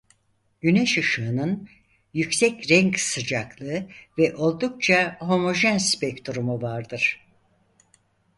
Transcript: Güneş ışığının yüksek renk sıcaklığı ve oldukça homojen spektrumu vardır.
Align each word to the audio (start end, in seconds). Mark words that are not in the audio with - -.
Güneş 0.61 0.97
ışığının 0.97 1.69
yüksek 2.13 2.69
renk 2.71 2.99
sıcaklığı 2.99 3.87
ve 4.17 4.35
oldukça 4.35 5.17
homojen 5.19 5.77
spektrumu 5.77 6.61
vardır. 6.61 7.27